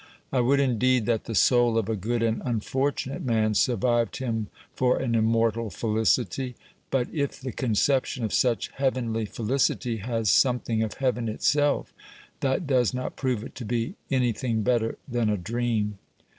[0.33, 4.97] I would indeed that the soul of a good and unfortunate man survived him for
[4.97, 6.55] an immortal felicity.
[6.89, 11.93] But if the conception of such heavenly felicity has some thing of heaven itself,
[12.39, 15.99] that does not prove it to be anything better than a dream.